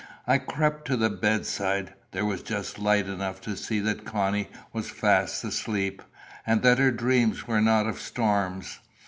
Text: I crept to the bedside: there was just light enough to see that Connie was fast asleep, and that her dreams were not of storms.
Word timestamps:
I 0.25 0.39
crept 0.39 0.85
to 0.85 0.97
the 0.97 1.11
bedside: 1.11 1.93
there 2.09 2.25
was 2.25 2.41
just 2.41 2.79
light 2.79 3.05
enough 3.05 3.39
to 3.41 3.55
see 3.55 3.79
that 3.81 4.03
Connie 4.03 4.49
was 4.73 4.89
fast 4.89 5.43
asleep, 5.43 6.01
and 6.43 6.63
that 6.63 6.79
her 6.79 6.89
dreams 6.89 7.45
were 7.45 7.61
not 7.61 7.85
of 7.85 7.99
storms. 8.01 8.79